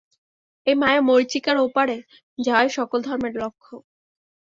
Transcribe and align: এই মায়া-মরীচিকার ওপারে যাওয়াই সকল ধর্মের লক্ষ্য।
এই 0.67 0.75
মায়া-মরীচিকার 0.75 1.57
ওপারে 1.59 1.97
যাওয়াই 2.39 2.69
সকল 2.77 2.99
ধর্মের 3.01 3.33
লক্ষ্য। 3.41 3.73